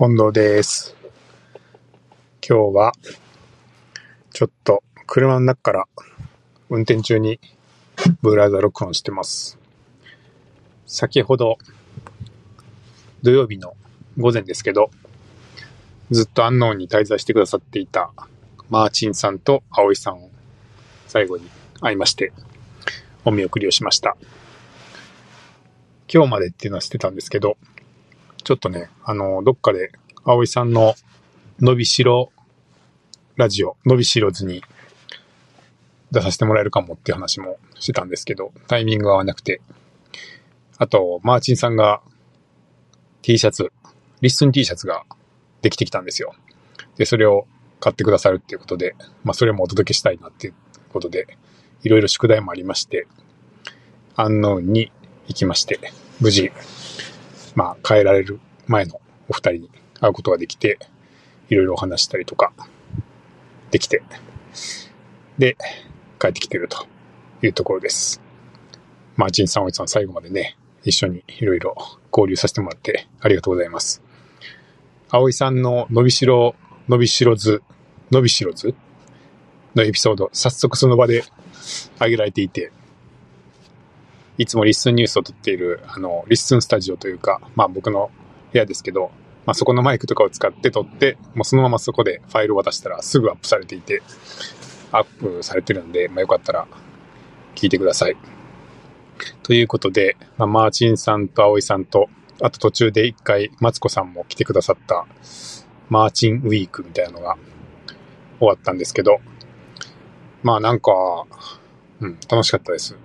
[0.00, 0.94] 近藤です。
[2.48, 2.92] 今日は、
[4.32, 5.84] ちょっと車の中から
[6.70, 7.40] 運転中に
[8.22, 9.58] ブラウザ録音してます。
[10.86, 11.58] 先ほど、
[13.24, 13.74] 土曜日の
[14.16, 14.92] 午前ですけど、
[16.12, 18.12] ずっと安納に滞在してくださっていた
[18.70, 20.30] マーチンさんと葵さんを
[21.08, 22.32] 最後に会いまして、
[23.24, 24.16] お見送りをしました。
[26.06, 27.56] 今日までっていうのはしてたんですけど、
[28.48, 29.92] ちょっとね、あの、どっかで、
[30.24, 30.94] 葵さんの
[31.60, 32.32] 伸びしろ
[33.36, 34.62] ラジオ、伸びしろずに
[36.12, 39.60] 出させてもらえるかもって話もしてたんですけど、タイミングが合わなくて。
[40.78, 42.00] あと、マーチンさんが
[43.20, 43.70] T シャツ、
[44.22, 45.04] リッスン T シャツが
[45.60, 46.34] できてきたんですよ。
[46.96, 47.46] で、それを
[47.80, 50.54] 買ってくださるっていうことで、まあ、それもお届けしたいなっていう
[50.88, 51.36] ことで、
[51.82, 53.06] いろいろ宿題もありまして、
[54.16, 54.90] 安納に
[55.26, 55.78] 行きまして、
[56.18, 56.50] 無事、
[57.58, 60.78] まあ、帰られる前のお二人に会うことができて、
[61.48, 62.52] いろいろお話したりとか、
[63.72, 64.00] できて、
[65.38, 65.56] で、
[66.20, 66.86] 帰ってきてると
[67.42, 68.22] いうところです。
[69.16, 71.74] マーチンさん、おいさん、最後までね、一緒にいろいろ
[72.12, 74.04] 交流させてもらってありがとうございます。
[75.08, 76.54] 葵さんの伸びしろ、
[76.88, 77.64] 伸びしろず、
[78.12, 78.76] 伸びしろず
[79.74, 81.24] のエピソード、早速その場で
[81.96, 82.70] 上げられていて、
[84.38, 88.10] いつもリッスンニュースを録っている、あの、リッスンスタジオというか、まあ僕の
[88.52, 89.10] 部屋ですけど、
[89.44, 94.00] まあそこのマイクとかを使って録って、もうそのままそこでファイルを渡したらすぐアップされていて、
[94.92, 96.68] アップされてるんで、まあよかったら
[97.56, 98.16] 聞いてください。
[99.42, 102.08] ということで、まあ、マーチンさんと葵さんと、
[102.40, 105.06] あと途中で一回、マツコさんも来てくださった、
[105.88, 107.36] マーチンウィークみたいなのが
[108.38, 109.18] 終わったんですけど、
[110.44, 110.92] まあなんか、
[112.00, 112.96] うん、楽しかったです。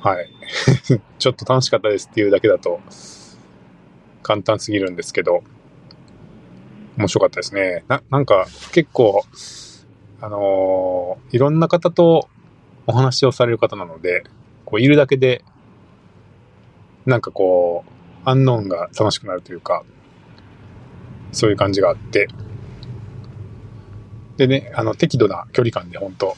[0.00, 0.30] はい。
[1.18, 2.80] ちょっと楽しかったですっていうだけだと、
[4.22, 5.42] 簡単すぎるんですけど、
[6.96, 7.84] 面白かったですね。
[7.88, 9.24] な、なんか、結構、
[10.20, 12.28] あのーいろんな方と
[12.86, 14.24] お話をされる方なので、
[14.64, 15.44] こう、いるだけで、
[17.04, 19.84] なんかこう、アンノーンが楽しくなるというか、
[21.32, 22.28] そういう感じがあって、
[24.36, 26.36] でね、あの、適度な距離感で本当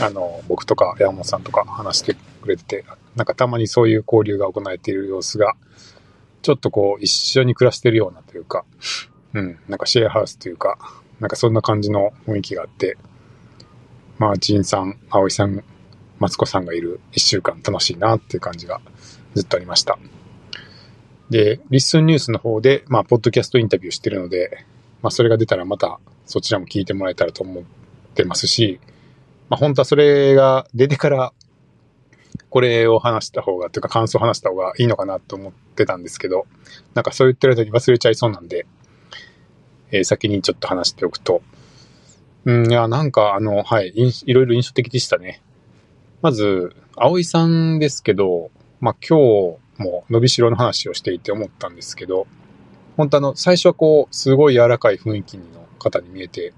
[0.00, 2.84] あの、僕とか山本さんとか話してくれて、
[3.16, 5.54] なんかたまにそういう交流が行われている様子が、
[6.42, 8.64] ちょっとこう、一緒に暮らしてるようなというか、
[9.34, 10.78] うん、なんかシェアハウスというか、
[11.20, 12.96] なんかそんな感じの雰囲気があって、
[14.18, 15.62] マーチンさん、葵さん、
[16.18, 18.80] マツコさんがいる一週間楽しいなっていう感じが
[19.34, 19.98] ずっとありました。
[21.30, 24.64] で、リッスンニュースの方で、まあ、ポッドキャストインタビューしてるので、
[25.02, 27.64] まあ、それが出たらまたそちらも聞いてもらえたらと思っ
[28.14, 28.80] てますし、
[29.48, 31.32] まあ、本当はそれが出てから、
[32.50, 36.46] これを話した方が、というか感想を話した方がいいのかなと思ってたんですけど、
[36.94, 38.66] なんかそう言ってる間に忘れちゃいそうなんで、
[39.90, 41.42] えー先にちょっと話しておくと、
[42.44, 45.42] うん、いや、なんかあの、はい、いろいろ印象的でしたね。
[46.22, 52.26] まず、葵さんですけど、まあ今日も伸びしろの話をしていて思ったんですけど、
[52.96, 55.44] 本当あの、最初はこう、すごい柔らかい雰囲気の
[55.78, 56.52] 方に見えて、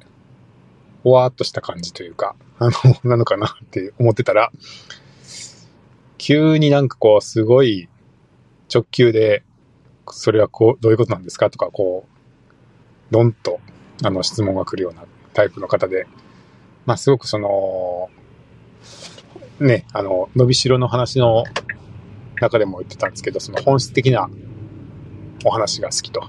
[1.02, 2.72] ほわーっとした感じというか、あの、
[3.04, 4.50] なのかなって思ってたら、
[6.20, 7.88] 急になんかこう、すごい
[8.72, 9.42] 直球で、
[10.08, 12.12] それはこう、どういうことなんですかとか、こう、
[13.10, 13.58] ドンと、
[14.04, 16.06] あの、質問が来るようなタイプの方で、
[16.84, 18.10] まあ、すごくその、
[19.60, 21.44] ね、あの、伸びしろの話の
[22.38, 24.28] 中でも言ってたんですけど、その本質的な
[25.46, 26.28] お話が好きと。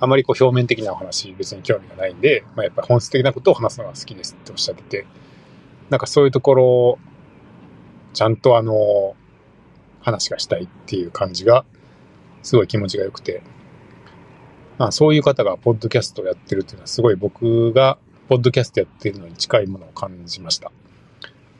[0.00, 5.06] あまりこう表面的なお話別に興味がないんで、まあ、やっぱり本質的なことを話すのが好きですっておっしゃってて、
[5.90, 6.98] なんかそういうところを、
[8.14, 9.14] ちゃんとあの、
[10.06, 11.64] 話がしたいっていう感じが、
[12.42, 13.42] すごい気持ちが良くて、
[14.78, 20.70] まあそういう方がポッドキャストをやってるっていうのはすごい僕がポッドキャストやってるのに近いものを感じました。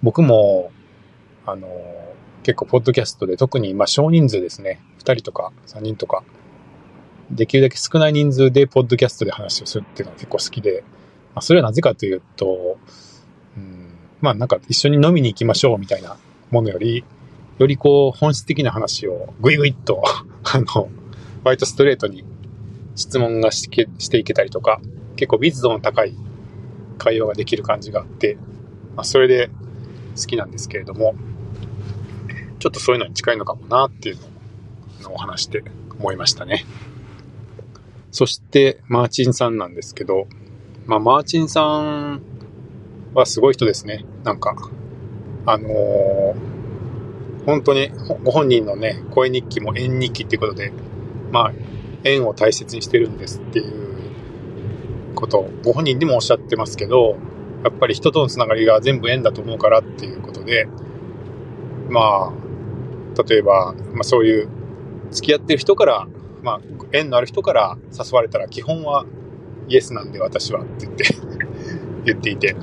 [0.01, 0.71] 僕も、
[1.45, 1.69] あの、
[2.45, 6.23] 結構ポッドキャストで特にまあ少人数ですね、2人とか3人とか、
[7.33, 10.85] できるだけ少ない人数でポッドキャストで話をするっていうのが結構好きで、
[11.35, 12.79] まあそれはなぜかというと、
[13.57, 13.89] うん、
[14.21, 16.17] まあなんか一緒に飲みに行きましょうみたいな
[16.53, 17.05] ものより、
[17.59, 20.03] よりこう本質的な話をぐいぐいっと、
[20.45, 20.91] あの、
[21.43, 22.25] 割とストレートに
[22.95, 24.81] 質問がしけしていけたりとか、
[25.17, 26.15] 結構密度の高い
[26.99, 28.37] 会話ができる感じがあって、
[28.95, 29.51] まあ、それで
[30.17, 31.15] 好きなんですけれども、
[32.59, 34.17] ちょっとそういうのに近いのかもなっていう
[35.03, 35.65] のをお話して
[35.99, 36.67] 思いましたね。
[38.11, 40.27] そして、マーチンさんなんですけど、
[40.87, 42.23] まあ、マーチンさん
[43.15, 44.05] はすごい人ですね。
[44.25, 44.57] なんか、
[45.47, 46.56] あのー
[47.47, 47.91] 本当に
[48.25, 50.73] ご本人のね、声日記も縁日記っていうことで、
[51.31, 51.53] まあ、
[52.03, 57.17] 縁を大切にしてるんですっていうことをご本人でもおっしゃってますけど、
[57.63, 60.69] やっぱり人とのつながりが全部縁だと思うからっていうことで、
[61.89, 64.49] まあ、例えば、まあそういう
[65.13, 66.07] 付き合ってる人から、
[66.43, 66.61] まあ
[66.93, 69.07] 縁のある人から誘われたら基本は
[69.69, 71.05] イエスなんで私はって言って
[72.05, 72.55] 言っていて、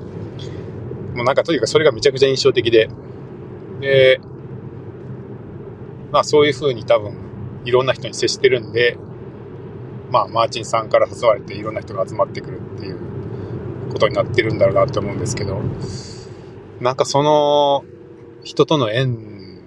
[1.15, 2.89] もうなんかとにかくそれがめちゃくちゃ印象的で、
[3.79, 4.19] で、
[6.13, 7.17] まあそういう風に多分
[7.65, 8.97] いろんな人に接してるんで、
[10.11, 12.99] まあマーチンさんから誘われていろんな人が集まってくるっていう
[13.91, 15.59] ことになってるんだろうなと思うんですけど、
[16.79, 17.83] なんかその
[18.43, 19.59] 人との縁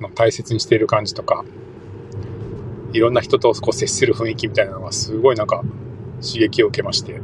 [0.00, 1.44] の大切にしている感じとか、
[2.94, 5.62] いろんな人とこう接する雰囲気みたいなのがすごいなんか
[6.22, 7.20] 刺激を受けまして、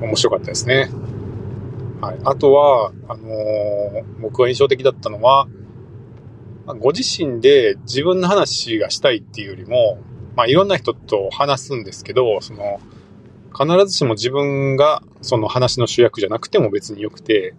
[0.00, 0.90] 面白かったですね。
[2.00, 2.18] はい。
[2.24, 5.48] あとは、あのー、僕が印象的だったのは、
[6.66, 9.98] まご自身で自分の話がしたいっていうよりも、
[10.36, 12.80] まあ、いろんな人と話すんですけど、その、
[13.52, 17.54] 必ずしも自分がその話の主役じゃなくても別によくて、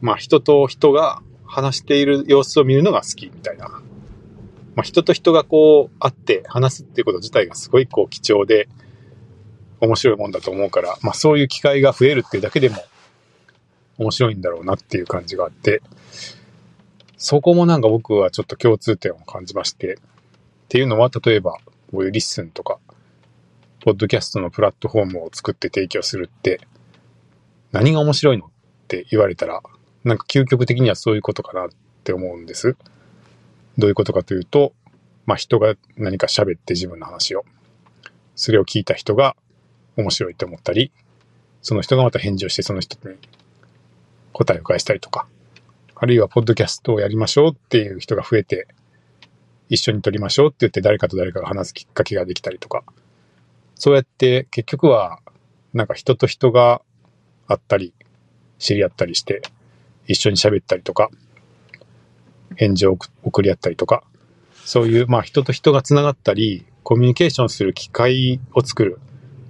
[0.00, 3.82] まあ、人と人が話している様子を見るのが好きみたいな。
[4.74, 8.68] まあ、人と人がこう会って話すっていうこと自体がすごいこう貴重で
[9.80, 12.76] 面白いもんだと思うから、まあ、そういう機会が増えるっていうだけでも
[13.98, 15.82] 面白いんだろうなっていう感じがあって、
[17.22, 19.98] そこもなんか僕はちょっと共通点を感じまして、っ
[20.68, 21.52] ていうのは例えば
[21.92, 22.80] こういうリッスンとか、
[23.84, 26.60] ポッドキャストのプラットフォームを作って提供するって、
[27.70, 28.48] 何が面白いのっ
[28.88, 29.62] て言われたら、
[30.02, 31.68] なんか究極的にはそういうことかなっ
[32.02, 32.76] て思うんです。
[33.78, 34.72] どういうことかというと、
[35.24, 37.44] まあ人が何か喋って自分の話を、
[38.34, 39.36] それを聞いた人が
[39.96, 40.90] 面白いと思ったり、
[41.60, 43.14] その人がまた返事をしてその人に
[44.32, 45.28] 答えを返したりとか、
[46.02, 48.66] あるいはポッドキャストをやりましょうっていう人が増えて、
[49.68, 52.82] 一緒に撮りましょうって言って誰かと誰かが話すきっかけができたりとか、
[53.76, 55.20] そうやって結局は
[55.72, 56.82] なんか人と人が
[57.46, 57.94] 会ったり、
[58.58, 59.42] 知り合ったりして、
[60.08, 61.08] 一緒に喋ったりとか、
[62.56, 64.02] 返事を送り合ったりとか、
[64.64, 68.98] そういう、まあ人と人が繋がったり、コミュニケーションする機会を作る、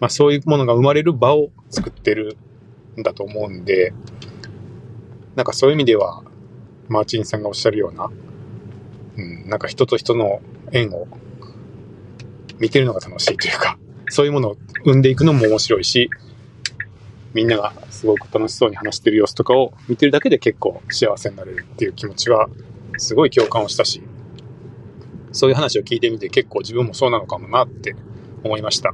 [0.00, 2.37] まあそういうものが生まれる場を作ってる
[3.00, 3.94] んだと思うんで、
[5.34, 6.25] なんかそういう意味では、
[6.93, 8.11] マーチンさんがおっしゃるような、
[9.17, 10.41] うん、なんか人と人の
[10.71, 11.09] 縁を
[12.59, 13.79] 見てるのが楽しいというか、
[14.09, 16.11] そういうものを生んでいくのも面白いし、
[17.35, 22.49] みんながすごく楽しそうに話してる様子とかを見てるだけで結構幸せになれるっていう気持ちは
[22.99, 24.03] すごい共感をしたし、
[25.33, 27.97] そういう話を聞いてみて結構自分もそうなのかもなって
[28.44, 28.93] 思いました。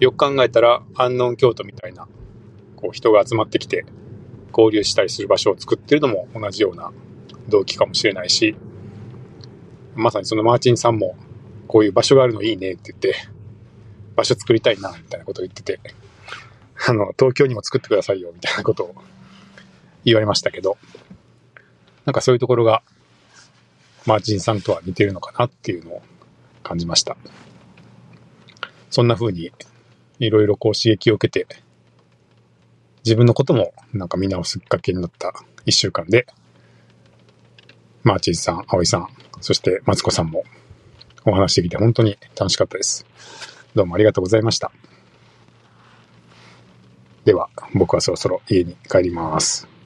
[0.00, 2.08] よく考えたら、安納京都みたいな、
[2.76, 3.84] こう人が集まってきて
[4.50, 6.92] 交流したりする場所を作ってるのも同じような
[7.48, 8.56] 動機かもしれないし、
[9.94, 11.16] まさにそのマーチンさんも
[11.66, 13.14] こういう場所があるのいいねって言って、
[14.16, 15.80] 場所作りたいな、みたいなことを言ってて、
[16.88, 18.94] あの、東京にも作ってくださいよ、みたいなことを
[20.04, 20.76] 言われましたけど、
[22.04, 22.82] なんかそういうところが、
[24.06, 26.02] マーチンさんとは似てるのかなっていうのを
[26.62, 27.16] 感じました。
[28.90, 29.52] そんな風に、
[30.18, 31.62] いろいろこう刺激を受けて、
[33.08, 35.32] 自分のこともなんか見直すきっかけになった
[35.64, 36.26] 一週間で、
[38.02, 39.08] マーチンさん、葵さん、
[39.40, 40.44] そしてマツコさんも
[41.24, 43.06] お話してきて本当に楽しかったです。
[43.74, 44.70] どうもありがとうございました。
[47.24, 49.77] では、僕はそろそろ家に帰ります。